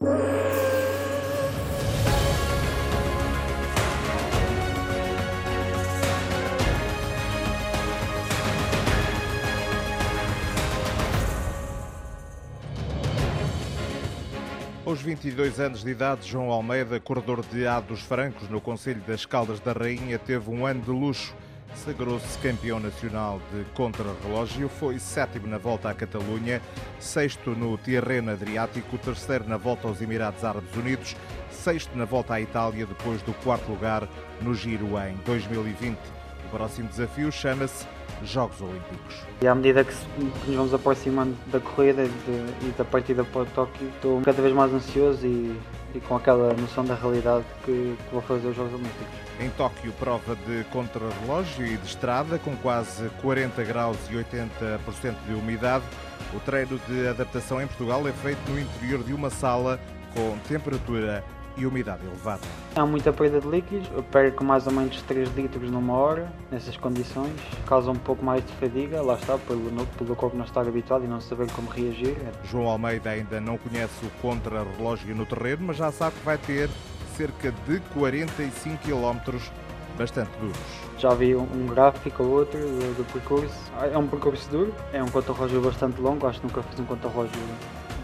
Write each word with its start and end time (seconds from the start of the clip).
Aos 0.00 0.12
22 15.02 15.58
anos 15.58 15.82
de 15.82 15.90
idade, 15.90 16.28
João 16.28 16.52
Almeida, 16.52 17.00
corredor 17.00 17.44
de 17.44 17.66
A 17.66 17.80
dos 17.80 18.00
Francos, 18.00 18.48
no 18.48 18.60
Conselho 18.60 19.02
das 19.04 19.26
Caldas 19.26 19.58
da 19.58 19.72
Rainha, 19.72 20.16
teve 20.16 20.48
um 20.48 20.64
ano 20.64 20.80
de 20.80 20.90
luxo. 20.90 21.34
Sagrou-se 21.74 22.38
campeão 22.38 22.80
nacional 22.80 23.40
de 23.52 23.64
contrarrelógio, 23.72 24.68
foi 24.68 24.98
sétimo 24.98 25.46
na 25.46 25.58
volta 25.58 25.90
à 25.90 25.94
Catalunha, 25.94 26.60
sexto 26.98 27.50
no 27.50 27.76
Tirreno 27.78 28.32
Adriático, 28.32 28.98
terceiro 28.98 29.48
na 29.48 29.56
volta 29.56 29.86
aos 29.86 30.00
Emirados 30.00 30.44
Árabes 30.44 30.74
Unidos, 30.76 31.16
sexto 31.50 31.96
na 31.96 32.04
volta 32.04 32.34
à 32.34 32.40
Itália, 32.40 32.84
depois 32.84 33.22
do 33.22 33.32
quarto 33.44 33.70
lugar 33.70 34.08
no 34.40 34.54
Giro 34.54 34.98
em 34.98 35.16
2020. 35.24 35.96
O 36.46 36.50
próximo 36.50 36.88
desafio 36.88 37.30
chama-se 37.30 37.86
Jogos 38.24 38.60
Olímpicos. 38.60 39.22
E 39.40 39.46
à 39.46 39.54
medida 39.54 39.84
que, 39.84 39.94
nos 40.46 40.56
vamos 40.56 40.74
aproximando 40.74 41.36
da 41.46 41.60
corrida 41.60 42.04
e, 42.04 42.74
da 42.76 42.84
partida 42.84 43.22
para 43.24 43.44
Tóquio, 43.46 43.88
estou 43.88 44.20
cada 44.22 44.42
vez 44.42 44.54
mais 44.54 44.72
ansioso 44.72 45.26
e, 45.26 45.56
e 45.94 46.00
com 46.00 46.16
aquela 46.16 46.52
noção 46.54 46.84
da 46.84 46.94
realidade 46.94 47.44
que, 47.64 47.96
que, 47.96 48.12
vou 48.12 48.20
fazer 48.22 48.48
os 48.48 48.56
Jogos 48.56 48.74
Olímpicos. 48.74 49.06
Em 49.40 49.50
Tóquio, 49.50 49.92
prova 49.92 50.36
de 50.36 50.64
contrarrelógio 50.64 51.66
e 51.66 51.76
de 51.76 51.86
estrada, 51.86 52.38
com 52.38 52.54
quase 52.56 53.08
40 53.22 53.62
graus 53.64 53.96
e 54.10 54.14
80% 54.14 55.14
de 55.26 55.34
umidade. 55.34 55.84
O 56.34 56.40
treino 56.40 56.78
de 56.88 57.06
adaptação 57.08 57.60
em 57.62 57.66
Portugal 57.66 58.06
é 58.06 58.12
feito 58.12 58.38
no 58.50 58.58
interior 58.58 59.02
de 59.02 59.14
uma 59.14 59.30
sala 59.30 59.80
com 60.14 60.36
temperatura 60.48 61.24
e 61.58 61.66
umidade 61.66 62.06
elevada. 62.06 62.40
Há 62.74 62.86
muita 62.86 63.12
perda 63.12 63.40
de 63.40 63.48
líquidos, 63.48 63.88
eu 63.94 64.02
perco 64.02 64.44
mais 64.44 64.66
ou 64.66 64.72
menos 64.72 65.02
3 65.02 65.34
litros 65.34 65.70
numa 65.70 65.94
hora 65.94 66.32
nessas 66.50 66.76
condições, 66.76 67.34
causa 67.66 67.90
um 67.90 67.96
pouco 67.96 68.24
mais 68.24 68.44
de 68.44 68.52
fadiga, 68.54 69.02
lá 69.02 69.14
está, 69.14 69.36
pelo, 69.36 69.86
pelo 69.86 70.16
corpo 70.16 70.36
não 70.36 70.44
estar 70.44 70.60
habituado 70.60 71.04
e 71.04 71.08
não 71.08 71.20
saber 71.20 71.50
como 71.52 71.68
reagir. 71.68 72.16
João 72.44 72.68
Almeida 72.68 73.10
ainda 73.10 73.40
não 73.40 73.58
conhece 73.58 74.06
o 74.06 74.10
contra-relógio 74.22 75.14
no 75.14 75.26
terreno, 75.26 75.64
mas 75.66 75.76
já 75.76 75.90
sabe 75.90 76.16
que 76.16 76.24
vai 76.24 76.38
ter 76.38 76.70
cerca 77.16 77.52
de 77.66 77.80
45 77.94 78.78
km 78.78 79.38
bastante 79.98 80.30
duros. 80.38 80.56
Já 80.98 81.12
vi 81.14 81.34
um 81.34 81.66
gráfico 81.66 82.22
ou 82.22 82.30
outro 82.30 82.58
do, 82.60 82.96
do 82.96 83.12
percurso. 83.12 83.54
É 83.92 83.98
um 83.98 84.06
percurso 84.06 84.48
duro, 84.48 84.74
é 84.92 85.02
um 85.02 85.08
contra-relógio 85.08 85.60
bastante 85.60 86.00
longo, 86.00 86.26
acho 86.26 86.40
que 86.40 86.46
nunca 86.46 86.62
fiz 86.62 86.78
um 86.78 86.84
contra-relógio 86.84 87.40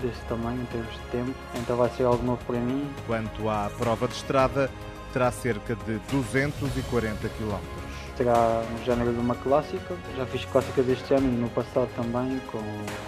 desse 0.04 0.20
tamanho 0.28 0.60
em 0.60 0.66
termos 0.66 0.92
de 0.92 1.00
tempo, 1.10 1.34
então 1.54 1.76
vai 1.76 1.90
ser 1.90 2.04
algo 2.04 2.24
novo 2.24 2.44
para 2.46 2.58
mim. 2.58 2.88
Quanto 3.06 3.48
à 3.48 3.70
prova 3.78 4.06
de 4.06 4.14
estrada, 4.14 4.70
terá 5.12 5.30
cerca 5.30 5.74
de 5.74 5.98
240 6.10 7.28
km. 7.28 7.83
Será 8.16 8.62
no 8.70 8.84
género 8.84 9.12
de 9.12 9.18
uma 9.18 9.34
clássica, 9.34 9.94
já 10.16 10.24
fiz 10.26 10.44
clássicas 10.44 10.88
este 10.88 11.14
ano 11.14 11.26
e 11.26 11.36
no 11.36 11.48
passado 11.48 11.88
também, 11.96 12.40
com 12.52 12.62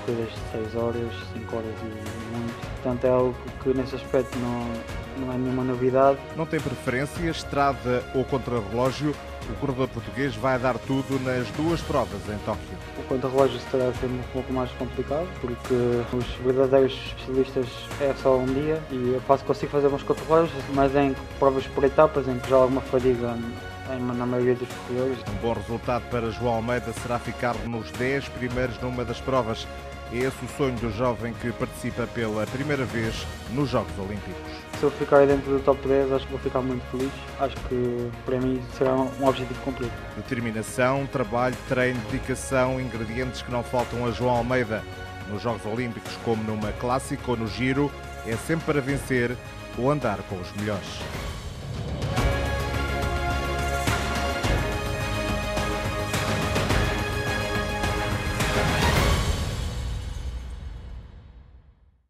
corridas 0.05 0.33
de 0.33 0.73
6 0.73 0.75
horas, 0.75 1.13
5 1.33 1.57
horas 1.57 1.75
e 1.83 2.37
muito. 2.37 2.67
Portanto 2.83 3.05
é 3.05 3.11
algo 3.11 3.37
que 3.63 3.69
nesse 3.73 3.95
aspecto 3.95 4.37
não, 4.39 5.25
não 5.25 5.33
é 5.33 5.39
nenhuma 5.39 5.63
novidade. 5.63 6.19
Não 6.37 6.45
tem 6.45 6.59
preferência, 6.59 7.31
estrada 7.31 8.05
ou 8.17 8.25
contrarrelógio, 8.25 9.15
o 9.49 9.55
corredor 9.61 9.87
português 9.89 10.35
vai 10.35 10.59
dar 10.59 10.77
tudo 10.77 11.21
nas 11.23 11.49
duas 11.53 11.81
provas 11.83 12.21
em 12.29 12.39
Tóquio. 12.45 12.77
O 12.99 13.03
contrarrelógio 13.05 13.61
será 13.71 13.93
ser 13.93 14.07
um 14.07 14.23
pouco 14.33 14.53
mais 14.53 14.71
complicado, 14.73 15.29
porque 15.41 15.75
os 16.17 16.27
verdadeiros 16.45 16.93
especialistas 16.93 17.67
é 18.01 18.13
só 18.21 18.37
um 18.37 18.47
dia 18.47 18.83
e 18.91 19.13
eu 19.15 19.21
faço, 19.21 19.45
consigo 19.45 19.71
fazer 19.71 19.87
uns 19.87 20.03
contrarrelógios, 20.03 20.65
mas 20.75 20.95
em 20.97 21.15
provas 21.39 21.65
por 21.69 21.85
etapas, 21.85 22.27
em 22.27 22.39
que 22.41 22.51
já 22.51 22.57
há 22.57 22.61
alguma 22.61 22.81
fadiga 22.81 23.37
na 23.95 24.27
maioria 24.27 24.55
dos 24.55 24.69
corredores. 24.69 25.19
Um 25.29 25.47
bom 25.47 25.53
resultado 25.53 26.05
para 26.11 26.31
João 26.31 26.57
Almeida 26.57 26.93
será 26.93 27.19
ficar 27.19 27.55
nos 27.67 27.91
10 27.93 28.29
primeiros 28.31 28.79
numa 28.81 29.05
das 29.05 29.21
provas. 29.21 29.67
É 30.13 30.19
esse 30.19 30.45
o 30.45 30.49
sonho 30.57 30.77
do 30.77 30.91
jovem 30.93 31.33
que 31.35 31.51
participa 31.53 32.07
pela 32.07 32.47
primeira 32.47 32.85
vez 32.85 33.27
nos 33.51 33.69
Jogos 33.69 33.99
Olímpicos. 33.99 34.35
Se 34.79 34.85
eu 34.85 34.91
ficar 34.91 35.27
dentro 35.27 35.51
do 35.51 35.61
top 35.61 35.87
10, 35.87 36.13
acho 36.13 36.27
que 36.27 36.31
vou 36.31 36.41
ficar 36.41 36.61
muito 36.61 36.85
feliz. 36.91 37.11
Acho 37.41 37.57
que 37.69 38.11
para 38.25 38.39
mim 38.39 38.63
será 38.79 38.95
um 38.95 39.27
objetivo 39.27 39.61
cumprido. 39.63 39.93
Determinação, 40.17 41.07
trabalho, 41.07 41.57
treino, 41.69 42.01
dedicação, 42.11 42.81
ingredientes 42.81 43.43
que 43.43 43.51
não 43.51 43.65
faltam 43.65 44.07
a 44.07 44.13
João 44.13 44.37
Almeida. 44.37 44.83
Nos 45.29 45.43
Jogos 45.43 45.67
Olímpicos, 45.67 46.13
como 46.25 46.43
numa 46.45 46.71
clássica 46.73 47.29
ou 47.29 47.37
no 47.37 47.49
giro, 47.49 47.91
é 48.25 48.37
sempre 48.37 48.67
para 48.67 48.81
vencer 48.81 49.37
ou 49.77 49.91
andar 49.91 50.19
com 50.29 50.37
os 50.41 50.53
melhores. 50.53 51.01